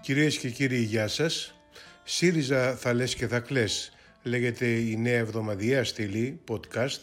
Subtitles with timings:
[0.00, 1.54] Κυρίες και κύριοι, γεια σας.
[2.04, 3.92] ΣΥΡΙΖΑ θα λες και θα κλαις,
[4.22, 7.00] λέγεται η νέα εβδομαδιαία στήλη podcast,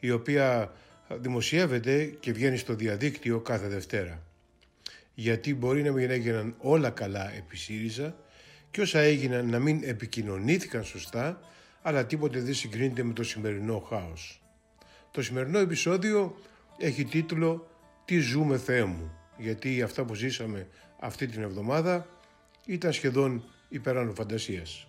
[0.00, 0.72] η οποία
[1.08, 4.22] δημοσιεύεται και βγαίνει στο διαδίκτυο κάθε Δευτέρα.
[5.14, 8.16] Γιατί μπορεί να μην έγιναν όλα καλά επί ΣΥΡΙΖΑ
[8.70, 11.40] και όσα έγιναν να μην επικοινωνήθηκαν σωστά,
[11.82, 14.42] αλλά τίποτε δεν συγκρίνεται με το σημερινό χάος.
[15.10, 16.36] Το σημερινό επεισόδιο
[16.78, 17.68] έχει τίτλο
[18.04, 20.68] «Τι ζούμε Θεέ μου» γιατί αυτά που ζήσαμε
[21.00, 22.13] αυτή την εβδομάδα
[22.66, 24.86] ήταν σχεδόν υπεράνω φαντασίας.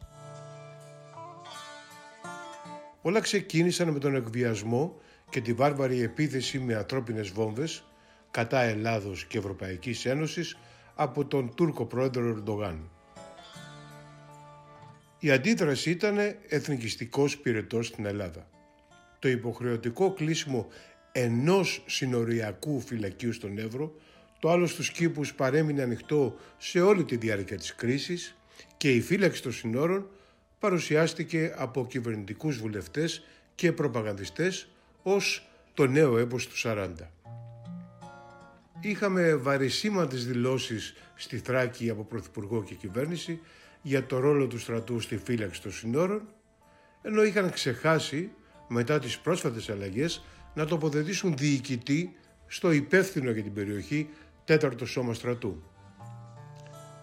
[3.01, 7.85] Όλα ξεκίνησαν με τον εκβιασμό και τη βάρβαρη επίθεση με ανθρώπινες βόμβες
[8.31, 10.57] κατά Ελλάδος και Ευρωπαϊκής Ένωσης
[10.95, 12.89] από τον Τούρκο πρόεδρο Ερντογάν.
[15.19, 18.47] Η αντίδραση ήταν εθνικιστικός πυρετός στην Ελλάδα.
[19.19, 20.67] Το υποχρεωτικό κλείσιμο
[21.11, 23.93] ενός συνοριακού φυλακίου στον Εύρο
[24.39, 28.35] το άλλο στους κήπους παρέμεινε ανοιχτό σε όλη τη διάρκεια της κρίσης
[28.77, 30.07] και η φύλαξη των συνόρων
[30.59, 33.23] παρουσιάστηκε από κυβερνητικούς βουλευτές
[33.55, 34.67] και προπαγανδιστές
[35.03, 36.87] ως το νέο έμπος του 40.
[38.79, 43.39] Είχαμε βαρισίμαντες δηλώσεις στη Θράκη από Πρωθυπουργό και κυβέρνηση
[43.81, 46.27] για το ρόλο του στρατού στη φύλαξη των συνόρων,
[47.01, 48.31] ενώ είχαν ξεχάσει
[48.67, 52.15] μετά τις πρόσφατες αλλαγές να τοποθετήσουν διοικητή
[52.47, 54.09] στο υπεύθυνο για την περιοχή
[54.45, 55.63] τέταρτο σώμα στρατού.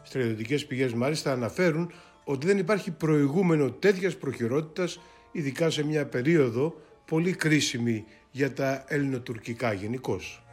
[0.02, 1.92] Στρατιωτικές πηγές μάλιστα αναφέρουν
[2.24, 5.00] ότι δεν υπάρχει προηγούμενο τέτοιας προχειρότητας
[5.32, 10.44] ειδικά σε μια περίοδο πολύ κρίσιμη για τα ελληνοτουρκικά γενικώς.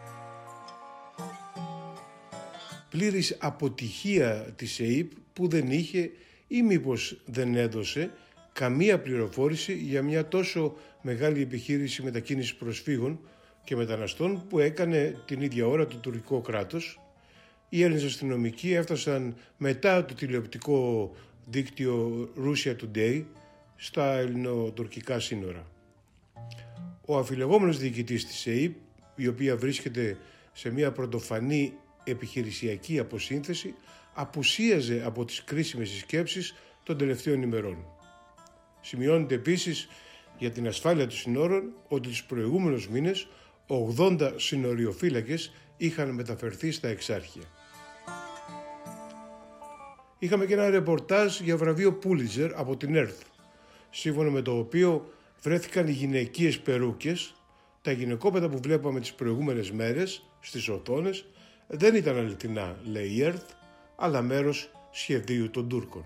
[2.89, 6.11] Πλήρης αποτυχία της ΕΕΠ που δεν είχε
[6.47, 8.11] ή μήπως δεν έδωσε
[8.53, 13.19] καμία πληροφόρηση για μια τόσο μεγάλη επιχείρηση μετακίνησης προσφύγων
[13.63, 16.99] και μεταναστών που έκανε την ίδια ώρα το τουρκικό κράτος.
[17.69, 21.11] Οι Έλληνες αστυνομικοί έφτασαν μετά το τηλεοπτικό
[21.45, 23.23] δίκτυο Russia Today
[23.75, 25.66] στα ελληνοτουρκικά σύνορα.
[27.06, 28.75] Ο αφιλεγόμενος διοικητής της ΕΕΠ,
[29.16, 30.17] η οποία βρίσκεται
[30.53, 31.73] σε μια πρωτοφανή
[32.03, 33.75] επιχειρησιακή αποσύνθεση,
[34.13, 37.85] απουσίαζε από τις κρίσιμες συσκέψεις των τελευταίων ημερών.
[38.81, 39.88] Σημειώνεται επίσης
[40.38, 43.28] για την ασφάλεια των συνόρων ότι τους προηγούμενους μήνες
[43.69, 47.44] 80 συνοριοφύλακες είχαν μεταφερθεί στα εξάρχεια.
[50.19, 53.13] Είχαμε και ένα ρεπορτάζ για βραβείο Πούλιτζερ από την ΕΡΘ,
[53.90, 57.34] σύμφωνα με το οποίο βρέθηκαν οι γυναικείες περούκες,
[57.81, 61.25] τα γυναικόπαιδα που βλέπαμε τις προηγούμενες μέρες στις οθόνες
[61.68, 63.41] δεν ήταν αληθινά, λέει η ΕΡΘ,
[63.96, 66.06] αλλά μέρος σχεδίου των Τούρκων.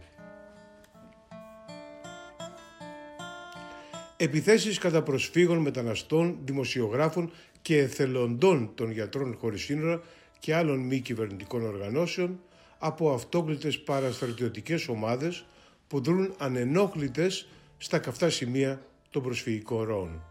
[4.18, 7.32] Επιθέσεις κατά προσφύγων, μεταναστών, δημοσιογράφων
[7.64, 10.02] και εθελοντών των γιατρών χωρίς σύνορα
[10.40, 12.40] και άλλων μη κυβερνητικών οργανώσεων
[12.78, 15.46] από αυτόκλητες παραστρατιωτικές ομάδες
[15.88, 17.48] που δρούν ανενόχλητες
[17.78, 20.24] στα καυτά σημεία των προσφυγικών ροών.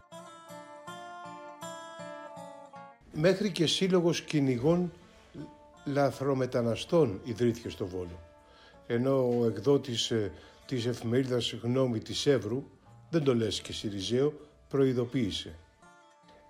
[3.13, 4.91] Μέχρι και σύλλογος κυνηγών
[5.85, 8.19] λαθρομεταναστών ιδρύθηκε στο Βόλο,
[8.87, 10.31] ενώ ο εκδότης ε,
[10.65, 12.63] της εφημερίδας Γνώμη της Εύρου,
[13.09, 14.33] δεν το λες και Σιριζέο,
[14.69, 15.55] προειδοποίησε.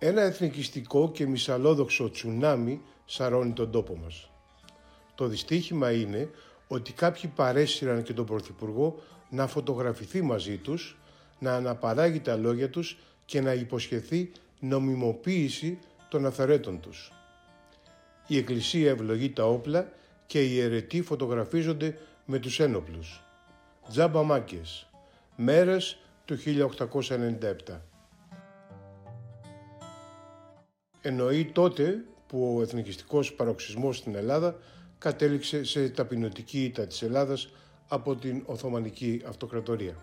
[0.05, 4.29] Ένα εθνικιστικό και μυσαλόδοξο τσουνάμι σαρώνει τον τόπο μας.
[5.15, 6.29] Το δυστύχημα είναι
[6.67, 10.97] ότι κάποιοι παρέσυραν και τον Πρωθυπουργό να φωτογραφηθεί μαζί τους,
[11.39, 17.11] να αναπαράγει τα λόγια τους και να υποσχεθεί νομιμοποίηση των αφαιρέτων τους.
[18.27, 19.91] Η Εκκλησία ευλογεί τα όπλα
[20.25, 23.23] και οι αιρετοί φωτογραφίζονται με τους ένοπλους.
[23.89, 24.89] Τζάμπα Μάκες,
[25.35, 27.92] μέρες του 1897.
[31.05, 34.55] Εννοεί τότε που ο εθνικιστικός παροξισμός στην Ελλάδα
[34.97, 37.49] κατέληξε σε ταπεινωτική ήττα της Ελλάδας
[37.87, 39.95] από την Οθωμανική Αυτοκρατορία.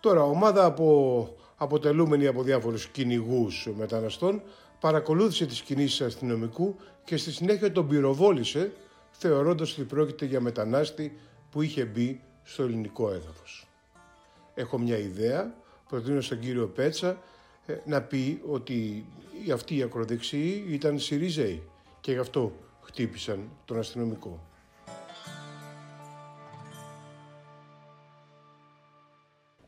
[0.00, 4.42] Τώρα, ομάδα από, αποτελούμενη από διάφορους κυνηγούς μεταναστών
[4.80, 8.72] παρακολούθησε τις κινήσεις αστυνομικού και στη συνέχεια τον πυροβόλησε
[9.10, 11.18] θεωρώντας ότι πρόκειται για μετανάστη
[11.50, 13.66] που είχε μπει στο ελληνικό έδαφος.
[14.54, 15.54] Έχω μια ιδέα,
[15.88, 17.16] προτείνω στον κύριο Πέτσα ε,
[17.84, 19.06] να πει ότι
[19.52, 21.62] αυτοί οι ακροδεξιοί ήταν Σιριζέοι
[22.00, 24.48] και γι' αυτό χτύπησαν τον αστυνομικό.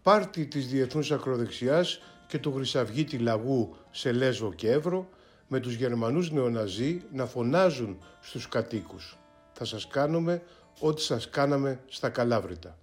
[0.03, 5.09] Πάρτι της διεθνούς ακροδεξιάς και του χρυσαυγίτη λαγού σε Λέσβο και Εύρο
[5.49, 9.19] με τους Γερμανούς νεοναζί να φωνάζουν στους κατοίκους
[9.53, 10.43] «Θα σας κάνουμε
[10.81, 12.79] ό,τι σας κάναμε στα Καλάβρητα».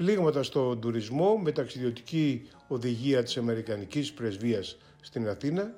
[0.00, 5.74] Πλήγματα στον τουρισμό με ταξιδιωτική οδηγία της Αμερικανικής Πρεσβείας στην Αθήνα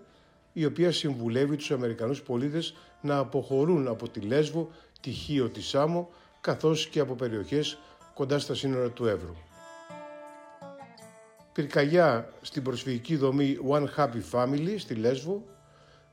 [0.53, 4.71] η οποία συμβουλεύει τους Αμερικανούς πολίτες να αποχωρούν από τη Λέσβο,
[5.01, 6.11] τη Χίο, τη Σάμο,
[6.41, 7.79] καθώς και από περιοχές
[8.15, 9.35] κοντά στα σύνορα του Εύρου.
[11.53, 15.45] Πυρκαγιά στην προσφυγική δομή One Happy Family στη Λέσβο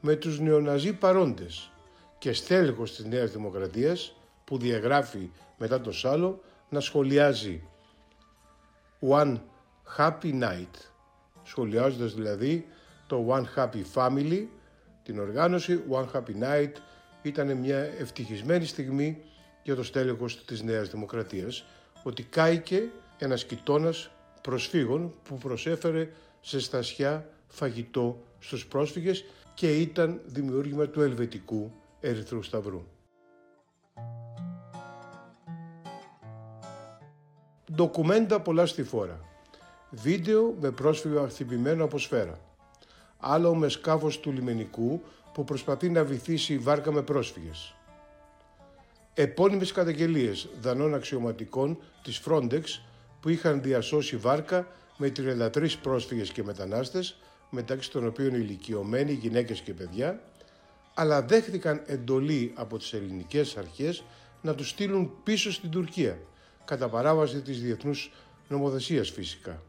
[0.01, 1.71] με τους νεοναζί παρόντες
[2.17, 7.63] και στέλεχος της Νέας Δημοκρατίας που διαγράφει μετά το σάλο να σχολιάζει
[9.01, 9.37] One
[9.97, 10.89] Happy Night
[11.43, 12.67] σχολιάζοντας δηλαδή
[13.07, 14.45] το One Happy Family
[15.03, 16.71] την οργάνωση One Happy Night
[17.21, 19.17] ήταν μια ευτυχισμένη στιγμή
[19.63, 21.65] για το στέλεχος της Νέας Δημοκρατίας
[22.03, 24.09] ότι κάηκε ένας κοιτώνας
[24.41, 26.09] προσφύγων που προσέφερε
[26.41, 32.83] σε στασιά φαγητό στους πρόσφυγες και ήταν δημιούργημα του Ελβετικού Ερυθρού Σταυρού.
[37.79, 39.19] Ντοκουμέντα πολλά στη φόρα.
[39.89, 42.39] Βίντεο με πρόσφυγο χτυπημένο από σφαίρα.
[43.19, 45.01] Άλλο με σκάφος του λιμενικού
[45.33, 47.75] που προσπαθεί να βυθίσει βάρκα με πρόσφυγες.
[49.13, 52.63] Επώνυμες καταγγελίες δανών αξιωματικών της Frontex
[53.19, 54.67] που είχαν διασώσει βάρκα
[54.97, 57.17] με 33 πρόσφυγες και μετανάστες,
[57.49, 60.21] μεταξύ των οποίων ηλικιωμένοι, γυναίκες και παιδιά,
[60.93, 64.03] αλλά δέχτηκαν εντολή από τις ελληνικές αρχές
[64.41, 66.19] να τους στείλουν πίσω στην Τουρκία,
[66.69, 68.11] κατά παράβαση της διεθνούς
[68.47, 69.61] νομοθεσίας φυσικά.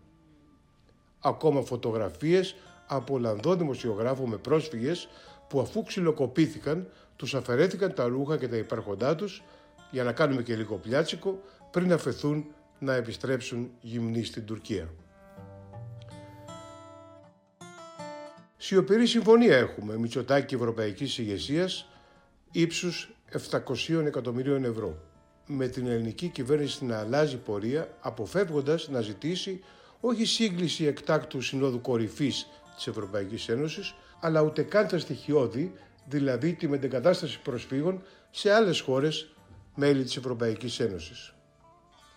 [1.20, 2.55] Ακόμα φωτογραφίες
[2.87, 5.08] από Ολλανδό δημοσιογράφο με πρόσφυγες
[5.49, 9.43] που αφού ξυλοκοπήθηκαν τους αφαιρέθηκαν τα ρούχα και τα υπάρχοντά τους
[9.91, 12.47] για να κάνουμε και λίγο πλιάτσικο πριν αφαιθούν
[12.79, 14.88] να επιστρέψουν γυμνοί στην Τουρκία.
[18.56, 21.88] Σιωπηρή συμφωνία έχουμε Μητσοτάκη Ευρωπαϊκής ηγεσίας
[22.52, 23.14] ύψους
[23.50, 25.10] 700 εκατομμυρίων ευρώ
[25.50, 29.62] με την ελληνική κυβέρνηση να αλλάζει πορεία αποφεύγοντας να ζητήσει
[30.00, 35.73] όχι σύγκληση εκτάκτου συνόδου κορυφής της Ευρωπαϊκής Ένωσης αλλά ούτε καν τα στοιχειώδη,
[36.05, 39.29] δηλαδή τη μετεγκατάσταση προσφύγων σε άλλες χώρες
[39.75, 41.35] μέλη της Ευρωπαϊκής Ένωσης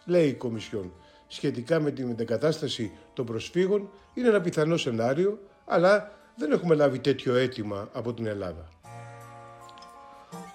[0.06, 0.92] λέει η Κομισιόν,
[1.28, 7.36] σχετικά με την μετεγκατάσταση των προσφύγων είναι ένα πιθανό σενάριο, αλλά δεν έχουμε λάβει τέτοιο
[7.36, 8.68] αίτημα από την Ελλάδα.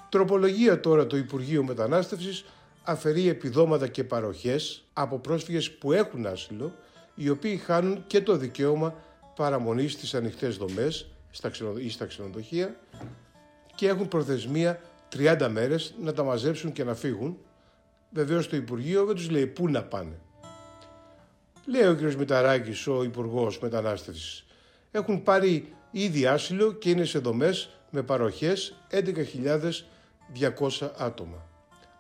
[0.09, 2.45] Τροπολογία τώρα το Υπουργείο Μετανάστευσης
[2.89, 6.75] αφαιρεί επιδόματα και παροχές από πρόσφυγες που έχουν άσυλο,
[7.15, 8.95] οι οποίοι χάνουν και το δικαίωμα
[9.37, 11.07] παραμονής στις ανοιχτές δομές
[11.79, 12.77] ή στα ξενοδοχεία
[13.75, 14.81] και έχουν προθεσμία
[15.17, 17.39] 30 μέρες να τα μαζέψουν και να φύγουν
[18.11, 20.19] Βεβαίως το Υπουργείο δεν τους λέει πού να πάνε.
[21.67, 22.15] Λέει ο κ.
[22.15, 24.45] Μηταράκης, ο Υπουργός Μετανάστευσης.
[24.91, 31.48] Έχουν πάρει ήδη άσυλο και είναι σε δομές με παροχές 11.200 άτομα.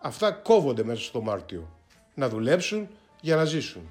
[0.00, 1.69] Αυτά κόβονται μέσα στο Μάρτιο.
[2.15, 2.89] Να δουλέψουν
[3.21, 3.89] για να ζήσουν.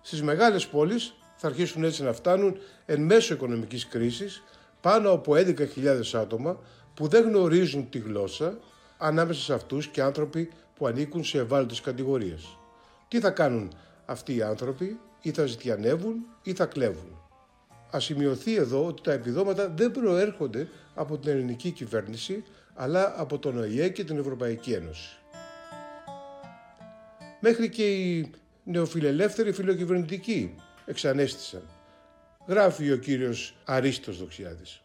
[0.00, 4.42] Στις μεγάλες πόλεις θα αρχίσουν έτσι να φτάνουν εν μέσω οικονομικής κρίσης
[4.80, 6.58] πάνω από 11.000 άτομα
[6.94, 8.58] που δεν γνωρίζουν τη γλώσσα
[8.98, 12.58] ανάμεσα σε αυτούς και άνθρωποι που ανήκουν σε ευάλωτες κατηγορίες.
[13.08, 13.72] Τι θα κάνουν
[14.06, 17.16] αυτοί οι άνθρωποι, ή θα ζητιανεύουν ή θα κλέβουν.
[17.96, 23.58] Α σημειωθεί εδώ ότι τα επιδόματα δεν προέρχονται από την ελληνική κυβέρνηση, αλλά από τον
[23.58, 25.16] ΟΗΕ και την Ευρωπαϊκή Ένωση.
[27.40, 28.30] Μέχρι και οι
[28.64, 30.54] νεοφιλελεύθεροι φιλοκυβερνητικοί
[30.86, 31.62] εξανέστησαν.
[32.46, 34.82] Γράφει ο κύριος Αρίστος Δοξιάδης.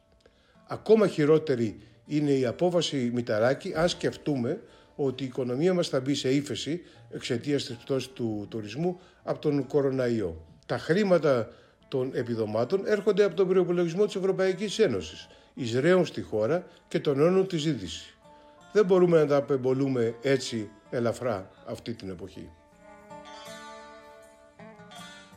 [0.68, 4.62] Ακόμα χειρότερη είναι η απόφαση Μηταράκη αν σκεφτούμε
[4.96, 9.68] ότι η οικονομία μας θα μπει σε ύφεση εξαιτίας της πτώσης του τουρισμού από τον
[9.68, 10.46] κοροναϊό.
[10.66, 11.52] Τα χρήματα
[11.88, 17.62] των επιδομάτων έρχονται από τον προπολογισμό της Ευρωπαϊκής Ένωσης, εισραίουν στη χώρα και τονώνουν της
[17.62, 18.18] ζήτησης.
[18.72, 22.50] Δεν μπορούμε να τα απεμπολούμε έτσι ελαφρά αυτή την εποχή.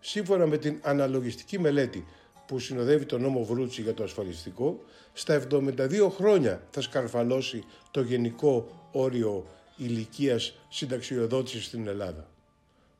[0.00, 2.06] Σύμφωνα με την αναλογιστική μελέτη
[2.46, 4.80] που συνοδεύει τον νόμο Βρούτσι για το ασφαλιστικό,
[5.12, 12.26] στα 72 χρόνια θα σκαρφαλώσει το γενικό όριο ηλικίας συνταξιοδότησης στην Ελλάδα.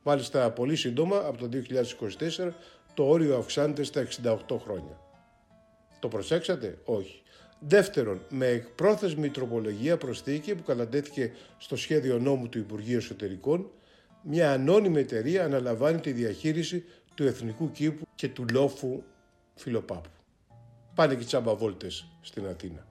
[0.03, 1.49] Μάλιστα πολύ σύντομα, από το
[2.37, 2.51] 2024,
[2.93, 4.99] το όριο αυξάνεται στα 68 χρόνια.
[5.99, 7.21] Το προσέξατε; Όχι.
[7.59, 13.71] Δεύτερον, με πρόθεσμη τροπολογία προσθήκη που κατατέθηκε στο σχέδιο νόμου του Υπουργείου Εσωτερικών,
[14.21, 16.83] μια ανώνυμη εταιρεία αναλαμβάνει τη διαχείριση
[17.15, 19.03] του εθνικού κήπου και του λόφου
[19.55, 20.09] Φιλοπάπου.
[20.95, 22.87] Πάνε και τσάμπα βόλτες στην Αθήνα.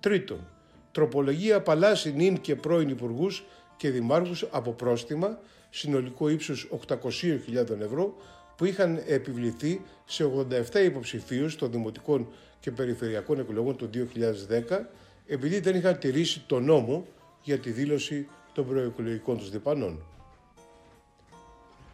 [0.00, 0.48] Τρίτον,
[0.92, 3.44] τροπολογία απαλλάσσει νυν και πρώην υπουργούς
[3.76, 5.38] και δημάρχους από πρόστιμα
[5.70, 8.16] συνολικό ύψους 800.000 ευρώ
[8.60, 10.30] που είχαν επιβληθεί σε
[10.72, 12.28] 87 υποψηφίους των δημοτικών
[12.60, 14.78] και περιφερειακών εκλογών του 2010
[15.26, 17.06] επειδή δεν είχαν τηρήσει το νόμο
[17.42, 20.02] για τη δήλωση των προεκλογικών τους διπανών.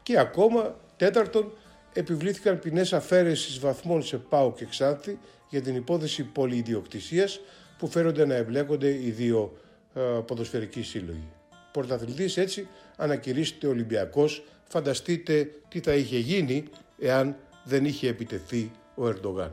[0.02, 1.52] Και ακόμα, τέταρτον,
[1.92, 5.18] επιβλήθηκαν ποινές αφαίρεσης βαθμών σε ΠΑΟ και Ξάνθη
[5.48, 7.40] για την υπόθεση πολυιδιοκτησίας
[7.78, 9.56] που φέρονται να εμπλέκονται οι δύο
[9.94, 11.28] ε, ποδοσφαιρικοί σύλλογοι.
[11.76, 16.64] Πρωταθλητής έτσι ανακηρύσσεται Ολυμπιακός, φανταστείτε τι θα είχε γίνει
[16.98, 19.50] εάν δεν είχε επιτεθεί ο Ερντογάν.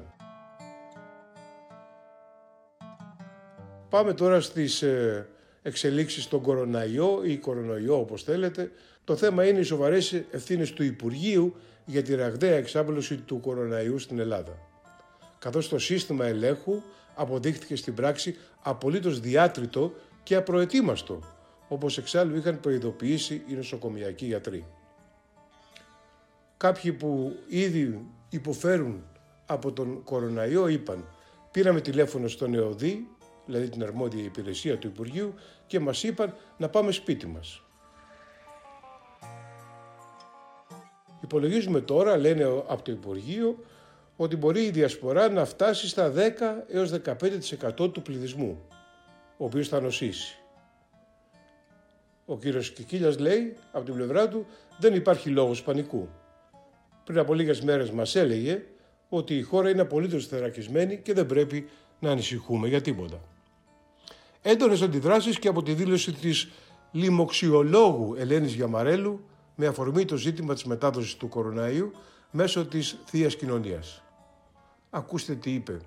[3.89, 5.27] Πάμε τώρα στις ε,
[5.61, 8.71] εξελίξεις στον κοροναϊό ή κορονοϊό όπως θέλετε.
[9.03, 14.19] Το θέμα είναι οι σοβαρές ευθύνες του Υπουργείου για τη ραγδαία εξάπλωση του κοροναϊού στην
[14.19, 14.57] Ελλάδα.
[15.39, 16.81] Καθώς το σύστημα ελέγχου
[17.15, 21.32] αποδείχθηκε στην πράξη απολύτως διάτριτο και απροετοίμαστο,
[21.73, 24.65] όπως εξάλλου είχαν προειδοποιήσει οι νοσοκομιακοί γιατροί.
[26.57, 29.03] Κάποιοι που ήδη υποφέρουν
[29.45, 31.05] από τον κοροναϊό είπαν
[31.51, 33.07] πήραμε τηλέφωνο στον ΕΟΔΗ,
[33.45, 35.33] δηλαδή την αρμόδια υπηρεσία του Υπουργείου
[35.67, 37.61] και μας είπαν να πάμε σπίτι μας.
[41.21, 43.59] Υπολογίζουμε τώρα, λένε από το Υπουργείο,
[44.15, 46.19] ότι μπορεί η διασπορά να φτάσει στα 10
[46.67, 46.91] έως
[47.79, 48.61] 15% του πληθυσμού,
[49.37, 50.42] ο οποίος θα νοσήσει.
[52.25, 54.45] Ο κύριος Κικίλιας λέει, από την πλευρά του,
[54.79, 56.09] δεν υπάρχει λόγος πανικού.
[57.03, 58.63] Πριν από λίγες μέρες μας έλεγε
[59.09, 63.21] ότι η χώρα είναι απολύτως θερακισμένη και δεν πρέπει να ανησυχούμε για τίποτα.
[64.41, 66.51] Έντονες αντιδράσεις και από τη δήλωση της
[66.91, 69.25] λοιμοξιολόγου Ελένης Γιαμαρέλου
[69.55, 71.91] με αφορμή το ζήτημα της μετάδοσης του κοροναϊού
[72.31, 74.03] μέσω της θείας Κοινωνίας.
[74.89, 75.79] Ακούστε τι είπε.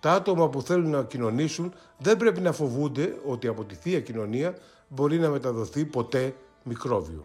[0.00, 4.58] Τα άτομα που θέλουν να κοινωνήσουν δεν πρέπει να φοβούνται ότι από τη Θεία Κοινωνία
[4.88, 7.24] μπορεί να μεταδοθεί ποτέ μικρόβιο.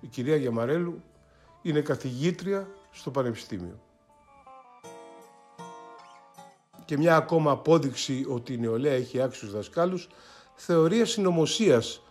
[0.00, 1.02] Η κυρία Γιαμαρέλου
[1.62, 3.80] είναι καθηγήτρια στο Πανεπιστήμιο.
[6.84, 10.08] Και μια ακόμα απόδειξη ότι η νεολαία έχει άξιους δασκάλους,
[10.54, 12.02] θεωρία συνωμοσίας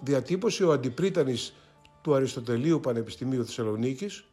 [0.00, 1.54] διατύπωσε ο αντιπρίτανης
[2.02, 4.24] του Αριστοτελείου Πανεπιστημίου Θεσσαλονίκης,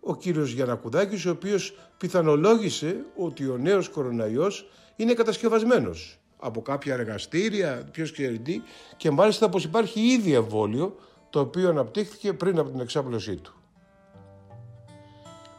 [0.00, 7.88] ο κύριος Γιανακουδάκης, ο οποίος πιθανολόγησε ότι ο νέος κοροναϊός είναι κατασκευασμένος από κάποια εργαστήρια,
[7.92, 8.62] ποιος ξέρει τι,
[8.96, 10.96] και μάλιστα πως υπάρχει ήδη εμβόλιο
[11.30, 13.54] το οποίο αναπτύχθηκε πριν από την εξάπλωσή του.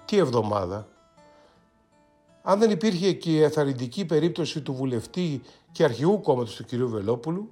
[0.06, 0.88] Τι εβδομάδα.
[2.44, 7.52] Αν δεν υπήρχε και η εθαρρυντική περίπτωση του βουλευτή και αρχηγού κόμματος του κυρίου Βελόπουλου,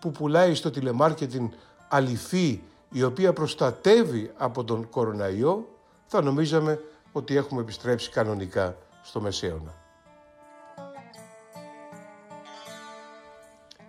[0.00, 1.48] που πουλάει στο τηλεμάρκετινγκ
[1.88, 5.68] αληθή η οποία προστατεύει από τον κοροναϊό,
[6.06, 6.80] θα νομίζαμε
[7.12, 9.87] ότι έχουμε επιστρέψει κανονικά στο Μεσαίωνα.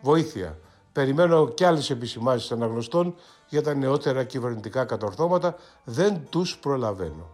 [0.01, 0.57] Βοήθεια.
[0.91, 3.15] Περιμένω και άλλες επισημάσεις αναγνωστών
[3.47, 5.55] για τα νεότερα κυβερνητικά κατορθώματα.
[5.83, 7.29] Δεν τους προλαβαίνω.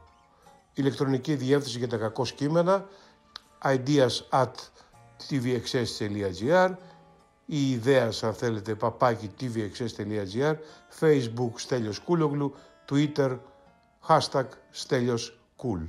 [0.74, 2.86] Ηλεκτρονική διεύθυνση για τα κακό κείμενα
[3.64, 4.52] ideas at
[5.30, 6.72] tvxs.gr
[7.46, 10.56] η ιδέα αν θέλετε παπάκι tvxs.gr
[11.00, 12.56] facebook Στέλιος Κούλογλου
[12.90, 13.38] twitter
[14.08, 15.84] hashtag Στέλιος Κούλ.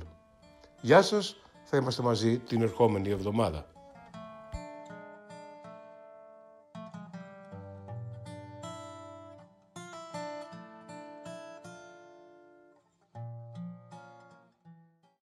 [0.81, 3.65] Γεια σας, θα είμαστε μαζί την ερχόμενη εβδομάδα.